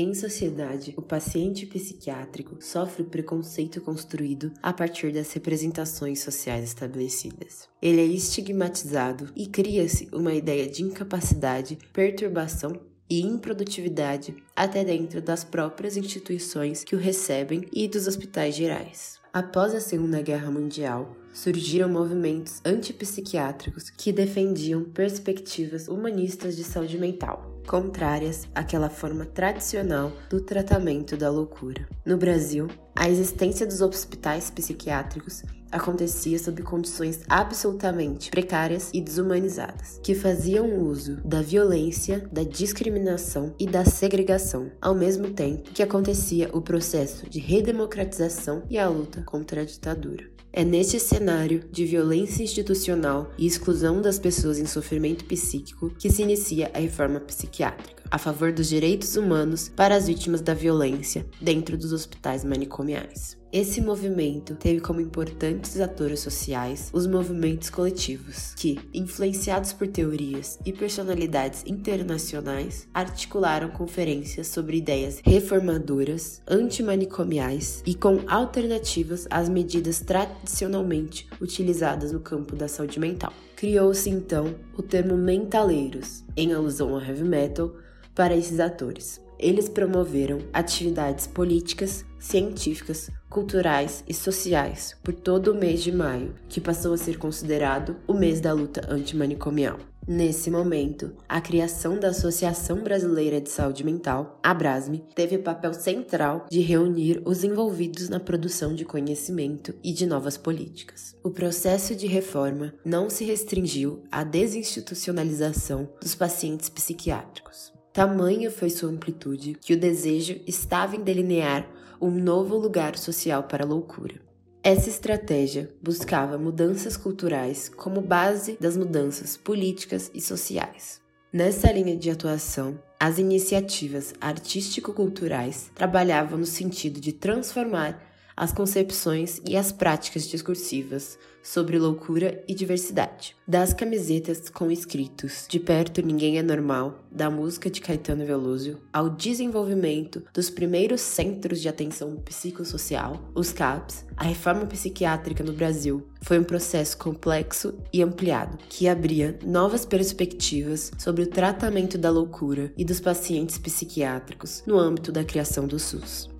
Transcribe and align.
Em 0.00 0.14
sociedade, 0.14 0.94
o 0.96 1.02
paciente 1.02 1.66
psiquiátrico 1.66 2.58
sofre 2.60 3.02
o 3.02 3.06
preconceito 3.06 3.80
construído 3.80 4.52
a 4.62 4.72
partir 4.72 5.12
das 5.12 5.32
representações 5.32 6.20
sociais 6.20 6.62
estabelecidas. 6.62 7.68
Ele 7.82 8.00
é 8.00 8.04
estigmatizado 8.04 9.28
e 9.34 9.48
cria-se 9.48 10.08
uma 10.12 10.32
ideia 10.32 10.68
de 10.68 10.84
incapacidade, 10.84 11.76
perturbação 11.92 12.80
e 13.10 13.22
improdutividade 13.22 14.36
até 14.54 14.84
dentro 14.84 15.20
das 15.20 15.42
próprias 15.42 15.96
instituições 15.96 16.84
que 16.84 16.94
o 16.94 16.98
recebem 17.00 17.64
e 17.72 17.88
dos 17.88 18.06
hospitais 18.06 18.54
gerais. 18.54 19.18
Após 19.32 19.74
a 19.74 19.80
Segunda 19.80 20.22
Guerra 20.22 20.48
Mundial, 20.48 21.16
surgiram 21.34 21.88
movimentos 21.88 22.60
antipsiquiátricos 22.64 23.90
que 23.90 24.12
defendiam 24.12 24.84
perspectivas 24.84 25.88
humanistas 25.88 26.56
de 26.56 26.62
saúde 26.62 26.96
mental 26.98 27.47
contrárias 27.68 28.48
àquela 28.54 28.88
forma 28.88 29.26
tradicional 29.26 30.10
do 30.30 30.40
tratamento 30.40 31.16
da 31.16 31.30
loucura. 31.30 31.86
No 32.04 32.16
Brasil, 32.16 32.66
a 32.96 33.08
existência 33.08 33.66
dos 33.66 33.82
hospitais 33.82 34.50
psiquiátricos 34.50 35.44
acontecia 35.70 36.38
sob 36.38 36.62
condições 36.62 37.20
absolutamente 37.28 38.30
precárias 38.30 38.90
e 38.94 39.02
desumanizadas, 39.02 40.00
que 40.02 40.14
faziam 40.14 40.78
uso 40.78 41.16
da 41.24 41.42
violência, 41.42 42.26
da 42.32 42.42
discriminação 42.42 43.54
e 43.58 43.66
da 43.66 43.84
segregação, 43.84 44.72
ao 44.80 44.94
mesmo 44.94 45.30
tempo 45.30 45.70
que 45.70 45.82
acontecia 45.82 46.48
o 46.54 46.62
processo 46.62 47.28
de 47.28 47.38
redemocratização 47.38 48.62
e 48.70 48.78
a 48.78 48.88
luta 48.88 49.22
contra 49.22 49.60
a 49.60 49.64
ditadura. 49.64 50.37
É 50.52 50.64
neste 50.64 50.98
cenário 50.98 51.62
de 51.70 51.84
violência 51.84 52.42
institucional 52.42 53.30
e 53.38 53.46
exclusão 53.46 54.00
das 54.02 54.18
pessoas 54.18 54.58
em 54.58 54.66
sofrimento 54.66 55.24
psíquico 55.24 55.90
que 55.90 56.10
se 56.10 56.22
inicia 56.22 56.70
a 56.74 56.78
reforma 56.78 57.20
psiquiátrica, 57.20 58.02
a 58.10 58.18
favor 58.18 58.50
dos 58.50 58.68
direitos 58.68 59.14
humanos 59.16 59.68
para 59.68 59.94
as 59.94 60.08
vítimas 60.08 60.40
da 60.40 60.54
violência 60.54 61.26
dentro 61.40 61.76
dos 61.76 61.92
hospitais 61.92 62.44
manicomiais. 62.44 63.37
Esse 63.50 63.80
movimento 63.80 64.54
teve 64.56 64.78
como 64.78 65.00
importantes 65.00 65.80
atores 65.80 66.20
sociais 66.20 66.90
os 66.92 67.06
movimentos 67.06 67.70
coletivos, 67.70 68.52
que, 68.54 68.78
influenciados 68.92 69.72
por 69.72 69.88
teorias 69.88 70.58
e 70.66 70.72
personalidades 70.72 71.64
internacionais, 71.66 72.86
articularam 72.92 73.70
conferências 73.70 74.48
sobre 74.48 74.76
ideias 74.76 75.22
reformadoras, 75.24 76.42
antimanicomiais 76.46 77.82
e 77.86 77.94
com 77.94 78.20
alternativas 78.26 79.26
às 79.30 79.48
medidas 79.48 80.00
tradicionalmente 80.00 81.26
utilizadas 81.40 82.12
no 82.12 82.20
campo 82.20 82.54
da 82.54 82.68
saúde 82.68 83.00
mental. 83.00 83.32
Criou-se 83.56 84.10
então 84.10 84.54
o 84.76 84.82
termo 84.82 85.16
mentaleiros, 85.16 86.22
em 86.36 86.52
alusão 86.52 86.94
ao 86.94 87.00
heavy 87.00 87.24
metal, 87.24 87.74
para 88.14 88.36
esses 88.36 88.60
atores. 88.60 89.26
Eles 89.38 89.68
promoveram 89.68 90.40
atividades 90.52 91.26
políticas, 91.26 92.04
científicas, 92.18 93.10
culturais 93.30 94.02
e 94.08 94.14
sociais 94.14 94.96
por 95.02 95.14
todo 95.14 95.52
o 95.52 95.54
mês 95.54 95.82
de 95.82 95.92
maio, 95.92 96.34
que 96.48 96.60
passou 96.60 96.92
a 96.92 96.98
ser 96.98 97.18
considerado 97.18 97.96
o 98.06 98.14
mês 98.14 98.40
da 98.40 98.52
luta 98.52 98.82
antimanicomial. 98.92 99.78
Nesse 100.10 100.50
momento, 100.50 101.12
a 101.28 101.38
criação 101.38 102.00
da 102.00 102.08
Associação 102.08 102.82
Brasileira 102.82 103.42
de 103.42 103.50
Saúde 103.50 103.84
Mental, 103.84 104.40
a 104.42 104.54
Brasme, 104.54 105.04
teve 105.14 105.36
o 105.36 105.42
papel 105.42 105.74
central 105.74 106.46
de 106.50 106.60
reunir 106.60 107.20
os 107.26 107.44
envolvidos 107.44 108.08
na 108.08 108.18
produção 108.18 108.74
de 108.74 108.86
conhecimento 108.86 109.74
e 109.84 109.92
de 109.92 110.06
novas 110.06 110.38
políticas. 110.38 111.14
O 111.22 111.30
processo 111.30 111.94
de 111.94 112.06
reforma 112.06 112.72
não 112.82 113.10
se 113.10 113.22
restringiu 113.22 114.02
à 114.10 114.24
desinstitucionalização 114.24 115.90
dos 116.00 116.14
pacientes 116.14 116.70
psiquiátricos. 116.70 117.77
Tamanha 117.98 118.48
foi 118.48 118.70
sua 118.70 118.90
amplitude 118.90 119.58
que 119.60 119.74
o 119.74 119.76
desejo 119.76 120.40
estava 120.46 120.94
em 120.94 121.00
delinear 121.00 121.68
um 122.00 122.12
novo 122.12 122.56
lugar 122.56 122.96
social 122.96 123.42
para 123.42 123.64
a 123.64 123.66
loucura. 123.66 124.14
Essa 124.62 124.88
estratégia 124.88 125.74
buscava 125.82 126.38
mudanças 126.38 126.96
culturais 126.96 127.68
como 127.68 128.00
base 128.00 128.56
das 128.60 128.76
mudanças 128.76 129.36
políticas 129.36 130.12
e 130.14 130.20
sociais. 130.20 131.00
Nessa 131.32 131.72
linha 131.72 131.96
de 131.96 132.08
atuação, 132.08 132.80
as 133.00 133.18
iniciativas 133.18 134.14
artístico-culturais 134.20 135.72
trabalhavam 135.74 136.38
no 136.38 136.46
sentido 136.46 137.00
de 137.00 137.12
transformar 137.12 138.00
as 138.38 138.52
concepções 138.52 139.40
e 139.44 139.56
as 139.56 139.72
práticas 139.72 140.28
discursivas 140.28 141.18
sobre 141.42 141.78
loucura 141.78 142.42
e 142.46 142.54
diversidade. 142.54 143.34
Das 143.46 143.72
camisetas 143.72 144.48
com 144.48 144.70
escritos 144.70 145.46
De 145.48 145.58
perto 145.58 146.02
ninguém 146.02 146.38
é 146.38 146.42
normal, 146.42 147.04
da 147.10 147.30
música 147.30 147.70
de 147.70 147.80
Caetano 147.80 148.24
Veloso, 148.24 148.78
ao 148.92 149.10
desenvolvimento 149.10 150.22
dos 150.32 150.50
primeiros 150.50 151.00
centros 151.00 151.60
de 151.60 151.68
atenção 151.68 152.16
psicossocial, 152.16 153.20
os 153.34 153.52
CAPs, 153.52 154.04
a 154.16 154.24
reforma 154.24 154.66
psiquiátrica 154.66 155.42
no 155.42 155.52
Brasil 155.52 156.06
foi 156.20 156.38
um 156.38 156.44
processo 156.44 156.96
complexo 156.98 157.74
e 157.92 158.02
ampliado, 158.02 158.58
que 158.68 158.86
abria 158.86 159.38
novas 159.44 159.84
perspectivas 159.84 160.92
sobre 160.98 161.22
o 161.22 161.28
tratamento 161.28 161.98
da 161.98 162.10
loucura 162.10 162.72
e 162.76 162.84
dos 162.84 163.00
pacientes 163.00 163.58
psiquiátricos 163.58 164.62
no 164.66 164.78
âmbito 164.78 165.10
da 165.10 165.24
criação 165.24 165.66
do 165.66 165.78
SUS. 165.78 166.37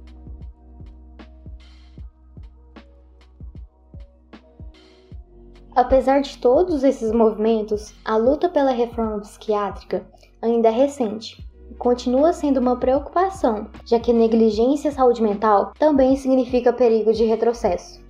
Apesar 5.79 6.23
de 6.23 6.37
todos 6.39 6.83
esses 6.83 7.13
movimentos, 7.13 7.95
a 8.05 8.17
luta 8.17 8.49
pela 8.49 8.73
reforma 8.73 9.21
psiquiátrica 9.21 10.05
ainda 10.43 10.71
é 10.71 10.73
recente 10.73 11.49
e 11.71 11.75
continua 11.77 12.33
sendo 12.33 12.59
uma 12.59 12.75
preocupação, 12.75 13.69
já 13.87 14.01
que 14.01 14.13
negligência 14.13 14.91
à 14.91 14.93
saúde 14.93 15.23
mental 15.23 15.73
também 15.79 16.17
significa 16.17 16.73
perigo 16.73 17.13
de 17.13 17.25
retrocesso. 17.25 18.05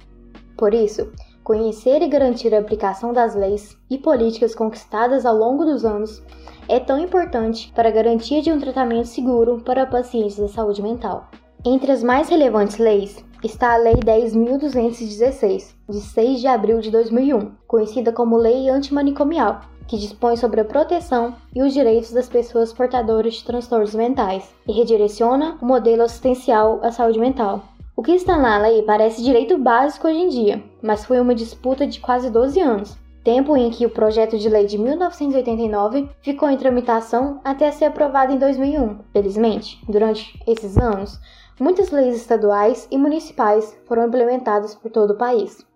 Por 0.57 0.73
isso, 0.73 1.13
conhecer 1.45 2.01
e 2.01 2.09
garantir 2.09 2.55
a 2.55 2.59
aplicação 2.59 3.13
das 3.13 3.35
leis 3.35 3.77
e 3.91 3.99
políticas 3.99 4.55
conquistadas 4.55 5.27
ao 5.27 5.37
longo 5.37 5.67
dos 5.67 5.85
anos 5.85 6.23
é 6.71 6.81
tão 6.81 6.99
importante 6.99 7.71
para 7.75 7.91
a 7.91 7.93
garantia 7.93 8.41
de 8.41 8.51
um 8.51 8.59
tratamento 8.59 9.09
seguro 9.09 9.61
para 9.63 9.85
pacientes 9.85 10.39
da 10.39 10.49
saúde 10.49 10.81
mental. 10.81 11.29
Entre 11.67 11.93
as 11.93 12.03
mais 12.03 12.31
relevantes 12.31 12.79
leis 12.79 13.23
está 13.43 13.75
a 13.75 13.77
Lei 13.77 13.95
10.216, 13.95 15.75
de 15.89 16.01
6 16.01 16.41
de 16.41 16.47
abril 16.47 16.81
de 16.81 16.91
2001, 16.91 17.53
conhecida 17.67 18.13
como 18.13 18.37
Lei 18.37 18.69
Antimanicomial, 18.69 19.61
que 19.87 19.97
dispõe 19.97 20.37
sobre 20.37 20.61
a 20.61 20.65
proteção 20.65 21.35
e 21.55 21.63
os 21.63 21.73
direitos 21.73 22.13
das 22.13 22.29
pessoas 22.29 22.73
portadoras 22.73 23.35
de 23.35 23.45
transtornos 23.45 23.95
mentais 23.95 24.53
e 24.67 24.73
redireciona 24.73 25.57
o 25.63 25.67
modelo 25.67 26.03
assistencial 26.03 26.81
à 26.83 26.91
saúde 26.91 27.19
mental. 27.19 27.63
O 27.97 28.03
que 28.03 28.13
está 28.13 28.37
na 28.37 28.59
lei 28.59 28.83
parece 28.83 29.23
direito 29.23 29.59
básico 29.59 30.07
hoje 30.07 30.19
em 30.19 30.29
dia, 30.29 30.63
mas 30.83 31.05
foi 31.05 31.21
uma 31.21 31.35
disputa 31.35 31.87
de 31.87 31.99
quase 32.01 32.31
12 32.31 32.61
anos, 32.61 32.99
tempo 33.25 33.57
em 33.57 33.71
que 33.71 33.87
o 33.87 33.91
projeto 33.91 34.39
de 34.39 34.49
lei 34.49 34.67
de 34.67 34.79
1989 34.79 36.09
ficou 36.23 36.49
em 36.49 36.57
tramitação 36.57 37.41
até 37.45 37.71
ser 37.71 37.87
aprovado 37.87 38.33
em 38.33 38.39
2001. 38.39 38.99
Felizmente, 39.13 39.81
durante 39.89 40.39
esses 40.47 40.79
anos, 40.79 41.19
muitas 41.59 41.91
leis 41.91 42.17
estaduais 42.17 42.87
e 42.91 42.99
municipais 42.99 43.77
foram 43.87 44.07
implementadas 44.07 44.75
por 44.75 44.91
todo 44.91 45.13
o 45.13 45.19
país. 45.19 45.67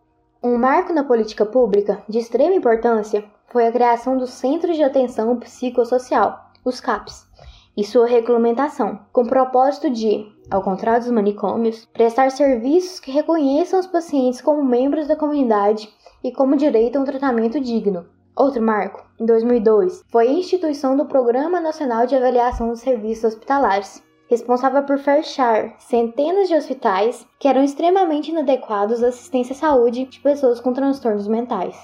Um 0.42 0.56
marco 0.56 0.92
na 0.92 1.04
política 1.04 1.46
pública 1.46 2.02
de 2.08 2.18
extrema 2.18 2.54
importância 2.54 3.24
foi 3.46 3.66
a 3.66 3.72
criação 3.72 4.16
dos 4.16 4.30
Centros 4.30 4.76
de 4.76 4.82
Atenção 4.82 5.36
Psicossocial, 5.36 6.50
os 6.64 6.80
CAPs, 6.80 7.26
e 7.76 7.84
sua 7.84 8.06
regulamentação, 8.06 9.00
com 9.12 9.22
o 9.22 9.28
propósito 9.28 9.90
de, 9.90 10.26
ao 10.50 10.62
contrário 10.62 11.02
dos 11.02 11.10
manicômios, 11.10 11.86
prestar 11.86 12.30
serviços 12.30 13.00
que 13.00 13.10
reconheçam 13.10 13.80
os 13.80 13.86
pacientes 13.86 14.40
como 14.40 14.62
membros 14.64 15.06
da 15.06 15.16
comunidade 15.16 15.88
e 16.22 16.32
como 16.32 16.56
direito 16.56 16.96
a 16.96 17.00
um 17.00 17.04
tratamento 17.04 17.60
digno. 17.60 18.06
Outro 18.34 18.62
marco, 18.62 19.04
em 19.20 19.26
2002, 19.26 20.02
foi 20.08 20.28
a 20.28 20.32
instituição 20.32 20.96
do 20.96 21.06
Programa 21.06 21.60
Nacional 21.60 22.06
de 22.06 22.16
Avaliação 22.16 22.68
dos 22.68 22.80
Serviços 22.80 23.24
Hospitalares, 23.24 24.02
responsável 24.32 24.82
por 24.84 24.98
fechar 24.98 25.74
centenas 25.78 26.48
de 26.48 26.54
hospitais 26.54 27.26
que 27.38 27.46
eram 27.46 27.62
extremamente 27.62 28.30
inadequados 28.30 29.04
à 29.04 29.08
assistência 29.08 29.52
à 29.52 29.56
saúde 29.56 30.06
de 30.06 30.20
pessoas 30.20 30.58
com 30.58 30.72
transtornos 30.72 31.28
mentais. 31.28 31.76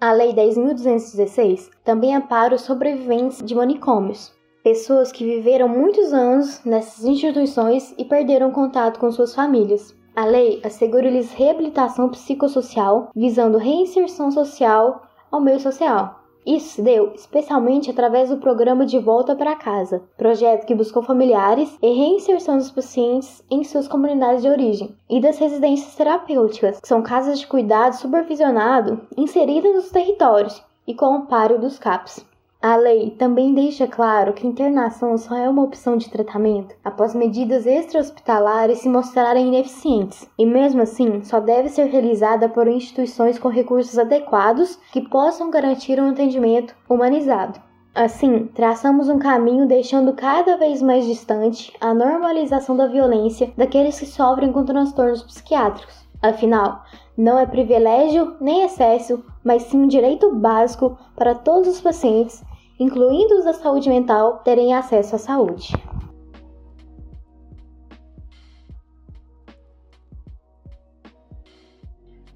A 0.00 0.10
Lei 0.12 0.32
10.216 0.32 1.68
também 1.84 2.16
ampara 2.16 2.54
os 2.54 2.62
sobreviventes 2.62 3.42
de 3.44 3.54
manicômios, 3.54 4.32
pessoas 4.64 5.12
que 5.12 5.22
viveram 5.22 5.68
muitos 5.68 6.14
anos 6.14 6.64
nessas 6.64 7.04
instituições 7.04 7.94
e 7.98 8.06
perderam 8.06 8.50
contato 8.50 8.98
com 8.98 9.12
suas 9.12 9.34
famílias. 9.34 9.94
A 10.14 10.24
lei 10.24 10.62
assegura-lhes 10.64 11.30
reabilitação 11.32 12.08
psicossocial, 12.08 13.10
visando 13.14 13.58
reinserção 13.58 14.30
social 14.30 15.02
ao 15.30 15.42
meio 15.42 15.60
social. 15.60 16.25
Isso 16.46 16.74
se 16.74 16.82
deu 16.82 17.12
especialmente 17.12 17.90
através 17.90 18.30
do 18.30 18.36
programa 18.36 18.86
De 18.86 19.00
Volta 19.00 19.34
para 19.34 19.56
Casa, 19.56 20.04
projeto 20.16 20.64
que 20.64 20.76
buscou 20.76 21.02
familiares 21.02 21.76
e 21.82 21.92
reinserção 21.92 22.56
dos 22.56 22.70
pacientes 22.70 23.42
em 23.50 23.64
suas 23.64 23.88
comunidades 23.88 24.42
de 24.42 24.48
origem, 24.48 24.94
e 25.10 25.20
das 25.20 25.38
residências 25.38 25.96
terapêuticas, 25.96 26.78
que 26.78 26.86
são 26.86 27.02
casas 27.02 27.40
de 27.40 27.48
cuidado 27.48 27.96
supervisionado 27.96 29.00
inseridas 29.16 29.74
nos 29.74 29.90
territórios 29.90 30.62
e 30.86 30.94
com 30.94 31.06
o 31.06 31.14
amparo 31.14 31.58
dos 31.58 31.80
CAPs. 31.80 32.24
A 32.60 32.74
lei 32.74 33.10
também 33.10 33.52
deixa 33.52 33.86
claro 33.86 34.32
que 34.32 34.46
internação 34.46 35.16
só 35.18 35.36
é 35.36 35.48
uma 35.48 35.62
opção 35.62 35.96
de 35.96 36.08
tratamento 36.08 36.74
após 36.82 37.14
medidas 37.14 37.66
extra-hospitalares 37.66 38.78
se 38.78 38.88
mostrarem 38.88 39.48
ineficientes, 39.48 40.26
e 40.38 40.46
mesmo 40.46 40.80
assim 40.80 41.22
só 41.22 41.38
deve 41.38 41.68
ser 41.68 41.84
realizada 41.84 42.48
por 42.48 42.66
instituições 42.66 43.38
com 43.38 43.48
recursos 43.48 43.98
adequados 43.98 44.80
que 44.90 45.06
possam 45.06 45.50
garantir 45.50 46.00
um 46.00 46.08
atendimento 46.08 46.74
humanizado. 46.88 47.60
Assim, 47.94 48.46
traçamos 48.54 49.08
um 49.08 49.18
caminho 49.18 49.66
deixando 49.66 50.12
cada 50.14 50.56
vez 50.56 50.82
mais 50.82 51.06
distante 51.06 51.72
a 51.80 51.94
normalização 51.94 52.76
da 52.76 52.86
violência 52.86 53.52
daqueles 53.56 53.98
que 53.98 54.06
sofrem 54.06 54.52
com 54.52 54.64
transtornos 54.64 55.22
psiquiátricos. 55.22 56.05
Afinal, 56.28 56.84
não 57.16 57.38
é 57.38 57.46
privilégio 57.46 58.36
nem 58.40 58.64
excesso, 58.64 59.24
mas 59.44 59.62
sim 59.62 59.78
um 59.78 59.86
direito 59.86 60.34
básico 60.34 60.98
para 61.14 61.36
todos 61.36 61.68
os 61.68 61.80
pacientes, 61.80 62.42
incluindo 62.80 63.38
os 63.38 63.44
da 63.44 63.52
saúde 63.52 63.88
mental, 63.88 64.38
terem 64.38 64.74
acesso 64.74 65.14
à 65.14 65.18
saúde. 65.18 65.72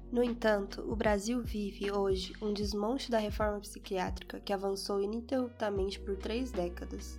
No 0.09 0.23
entanto, 0.23 0.81
o 0.89 0.95
Brasil 0.95 1.41
vive 1.41 1.91
hoje 1.91 2.33
um 2.41 2.53
desmonte 2.53 3.11
da 3.11 3.17
reforma 3.17 3.59
psiquiátrica 3.59 4.39
que 4.39 4.53
avançou 4.53 5.01
ininterruptamente 5.01 5.99
por 5.99 6.15
três 6.15 6.49
décadas. 6.49 7.17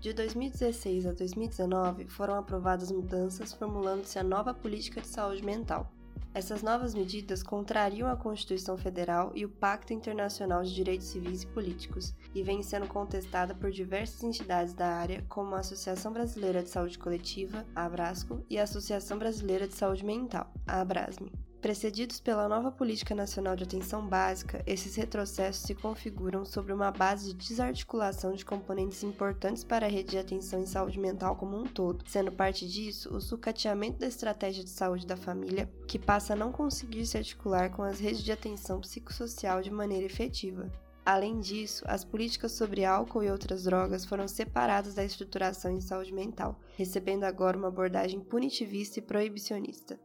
De 0.00 0.14
2016 0.14 1.06
a 1.06 1.12
2019 1.12 2.06
foram 2.06 2.34
aprovadas 2.34 2.90
mudanças 2.90 3.52
formulando-se 3.52 4.18
a 4.18 4.22
nova 4.22 4.54
política 4.54 5.02
de 5.02 5.08
saúde 5.08 5.44
mental. 5.44 5.90
Essas 6.38 6.62
novas 6.62 6.94
medidas 6.94 7.42
contrariam 7.42 8.08
a 8.08 8.14
Constituição 8.14 8.78
Federal 8.78 9.32
e 9.34 9.44
o 9.44 9.48
Pacto 9.48 9.92
Internacional 9.92 10.62
de 10.62 10.72
Direitos 10.72 11.08
Civis 11.08 11.42
e 11.42 11.48
Políticos 11.48 12.14
e 12.32 12.44
vêm 12.44 12.62
sendo 12.62 12.86
contestada 12.86 13.56
por 13.56 13.72
diversas 13.72 14.22
entidades 14.22 14.72
da 14.72 14.86
área, 14.86 15.26
como 15.28 15.56
a 15.56 15.58
Associação 15.58 16.12
Brasileira 16.12 16.62
de 16.62 16.68
Saúde 16.68 16.96
Coletiva, 16.96 17.66
a 17.74 17.86
Abrasco, 17.86 18.46
e 18.48 18.56
a 18.56 18.62
Associação 18.62 19.18
Brasileira 19.18 19.66
de 19.66 19.74
Saúde 19.74 20.04
Mental, 20.04 20.48
a 20.64 20.80
Abrasme. 20.80 21.47
Precedidos 21.60 22.20
pela 22.20 22.48
nova 22.48 22.70
Política 22.70 23.16
Nacional 23.16 23.56
de 23.56 23.64
Atenção 23.64 24.06
Básica, 24.06 24.62
esses 24.64 24.94
retrocessos 24.94 25.62
se 25.62 25.74
configuram 25.74 26.44
sobre 26.44 26.72
uma 26.72 26.92
base 26.92 27.34
de 27.34 27.48
desarticulação 27.48 28.32
de 28.32 28.44
componentes 28.44 29.02
importantes 29.02 29.64
para 29.64 29.84
a 29.84 29.88
rede 29.88 30.10
de 30.10 30.18
atenção 30.18 30.60
em 30.60 30.66
saúde 30.66 31.00
mental 31.00 31.34
como 31.34 31.58
um 31.58 31.64
todo, 31.64 32.04
sendo 32.06 32.30
parte 32.30 32.66
disso 32.66 33.12
o 33.12 33.20
sucateamento 33.20 33.98
da 33.98 34.06
estratégia 34.06 34.62
de 34.62 34.70
saúde 34.70 35.04
da 35.04 35.16
família, 35.16 35.68
que 35.88 35.98
passa 35.98 36.34
a 36.34 36.36
não 36.36 36.52
conseguir 36.52 37.04
se 37.04 37.18
articular 37.18 37.70
com 37.70 37.82
as 37.82 37.98
redes 37.98 38.22
de 38.22 38.30
atenção 38.30 38.80
psicossocial 38.80 39.60
de 39.60 39.72
maneira 39.72 40.06
efetiva. 40.06 40.70
Além 41.04 41.40
disso, 41.40 41.84
as 41.88 42.04
políticas 42.04 42.52
sobre 42.52 42.84
álcool 42.84 43.24
e 43.24 43.30
outras 43.30 43.64
drogas 43.64 44.04
foram 44.04 44.28
separadas 44.28 44.94
da 44.94 45.04
estruturação 45.04 45.72
em 45.72 45.80
saúde 45.80 46.14
mental, 46.14 46.60
recebendo 46.76 47.24
agora 47.24 47.58
uma 47.58 47.68
abordagem 47.68 48.20
punitivista 48.20 49.00
e 49.00 49.02
proibicionista. 49.02 49.98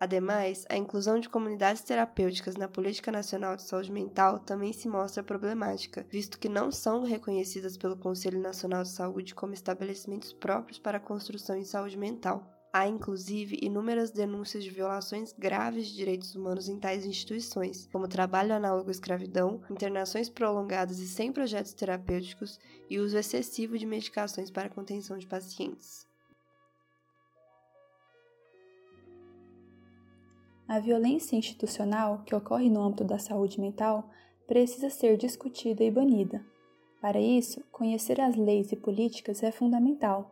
Ademais, 0.00 0.64
a 0.70 0.78
inclusão 0.78 1.20
de 1.20 1.28
comunidades 1.28 1.82
terapêuticas 1.82 2.56
na 2.56 2.66
Política 2.66 3.12
Nacional 3.12 3.54
de 3.54 3.64
Saúde 3.64 3.92
Mental 3.92 4.38
também 4.38 4.72
se 4.72 4.88
mostra 4.88 5.22
problemática, 5.22 6.06
visto 6.08 6.38
que 6.38 6.48
não 6.48 6.72
são 6.72 7.04
reconhecidas 7.04 7.76
pelo 7.76 7.98
Conselho 7.98 8.40
Nacional 8.40 8.82
de 8.82 8.88
Saúde 8.88 9.34
como 9.34 9.52
estabelecimentos 9.52 10.32
próprios 10.32 10.78
para 10.78 10.96
a 10.96 11.00
construção 11.00 11.54
em 11.54 11.66
saúde 11.66 11.98
mental. 11.98 12.42
Há, 12.72 12.88
inclusive, 12.88 13.58
inúmeras 13.60 14.10
denúncias 14.10 14.64
de 14.64 14.70
violações 14.70 15.34
graves 15.36 15.88
de 15.88 15.96
direitos 15.96 16.34
humanos 16.34 16.66
em 16.66 16.78
tais 16.78 17.04
instituições, 17.04 17.86
como 17.92 18.08
trabalho 18.08 18.54
análogo 18.54 18.88
à 18.88 18.92
escravidão, 18.92 19.60
internações 19.68 20.30
prolongadas 20.30 20.98
e 20.98 21.06
sem 21.06 21.30
projetos 21.30 21.74
terapêuticos 21.74 22.58
e 22.88 22.98
uso 22.98 23.18
excessivo 23.18 23.76
de 23.76 23.84
medicações 23.84 24.50
para 24.50 24.70
contenção 24.70 25.18
de 25.18 25.26
pacientes. 25.26 26.09
A 30.70 30.78
violência 30.78 31.34
institucional 31.34 32.22
que 32.24 32.32
ocorre 32.32 32.70
no 32.70 32.80
âmbito 32.80 33.02
da 33.02 33.18
saúde 33.18 33.60
mental 33.60 34.08
precisa 34.46 34.88
ser 34.88 35.16
discutida 35.16 35.82
e 35.82 35.90
banida. 35.90 36.46
Para 37.02 37.20
isso, 37.20 37.60
conhecer 37.72 38.20
as 38.20 38.36
leis 38.36 38.70
e 38.70 38.76
políticas 38.76 39.42
é 39.42 39.50
fundamental. 39.50 40.30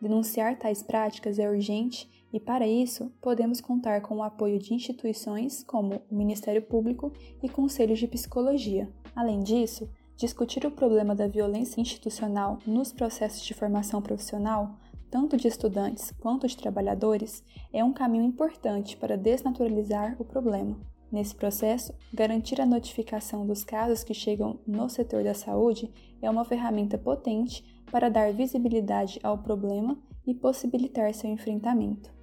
Denunciar 0.00 0.56
tais 0.56 0.84
práticas 0.84 1.40
é 1.40 1.50
urgente 1.50 2.08
e, 2.32 2.38
para 2.38 2.64
isso, 2.64 3.10
podemos 3.20 3.60
contar 3.60 4.02
com 4.02 4.18
o 4.18 4.22
apoio 4.22 4.56
de 4.60 4.72
instituições 4.72 5.64
como 5.64 6.00
o 6.08 6.14
Ministério 6.14 6.62
Público 6.62 7.12
e 7.42 7.48
conselhos 7.48 7.98
de 7.98 8.06
psicologia. 8.06 8.88
Além 9.16 9.40
disso, 9.40 9.90
discutir 10.16 10.64
o 10.64 10.70
problema 10.70 11.12
da 11.12 11.26
violência 11.26 11.80
institucional 11.80 12.60
nos 12.64 12.92
processos 12.92 13.44
de 13.44 13.52
formação 13.52 14.00
profissional 14.00 14.78
tanto 15.10 15.36
de 15.36 15.48
estudantes 15.48 16.12
quanto 16.20 16.46
de 16.46 16.56
trabalhadores, 16.56 17.42
é 17.72 17.82
um 17.82 17.92
caminho 17.92 18.24
importante 18.24 18.96
para 18.96 19.16
desnaturalizar 19.16 20.16
o 20.18 20.24
problema. 20.24 20.78
Nesse 21.10 21.34
processo, 21.34 21.94
garantir 22.12 22.60
a 22.60 22.66
notificação 22.66 23.46
dos 23.46 23.62
casos 23.64 24.02
que 24.02 24.12
chegam 24.12 24.58
no 24.66 24.88
setor 24.88 25.22
da 25.22 25.34
saúde 25.34 25.90
é 26.20 26.28
uma 26.28 26.44
ferramenta 26.44 26.98
potente 26.98 27.64
para 27.90 28.10
dar 28.10 28.32
visibilidade 28.32 29.20
ao 29.22 29.38
problema 29.38 29.96
e 30.26 30.34
possibilitar 30.34 31.14
seu 31.14 31.30
enfrentamento. 31.30 32.15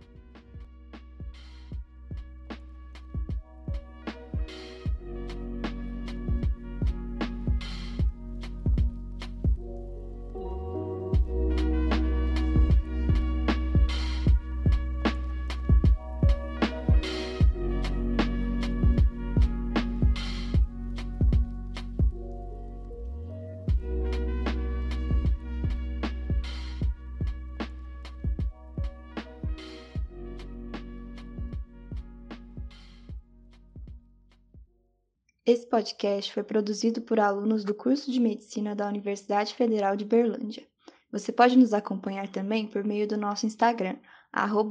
Esse 35.45 35.67
podcast 35.67 36.31
foi 36.31 36.41
produzido 36.41 37.01
por 37.01 37.19
alunos 37.19 37.65
do 37.65 37.75
curso 37.75 38.09
de 38.09 38.17
Medicina 38.17 38.73
da 38.73 38.87
Universidade 38.87 39.53
Federal 39.53 39.93
de 39.93 40.05
Berlândia. 40.05 40.65
Você 41.11 41.33
pode 41.33 41.57
nos 41.57 41.73
acompanhar 41.73 42.29
também 42.29 42.65
por 42.65 42.81
meio 42.85 43.05
do 43.05 43.17
nosso 43.17 43.45
Instagram, 43.45 43.97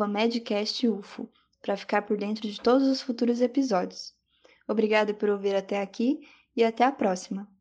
medcastufo, 0.09 1.29
para 1.61 1.77
ficar 1.77 2.01
por 2.03 2.17
dentro 2.17 2.49
de 2.49 2.59
todos 2.59 2.89
os 2.89 3.03
futuros 3.03 3.43
episódios. 3.43 4.15
Obrigada 4.67 5.13
por 5.13 5.29
ouvir 5.29 5.55
até 5.55 5.79
aqui 5.79 6.21
e 6.57 6.65
até 6.65 6.85
a 6.85 6.91
próxima! 6.91 7.52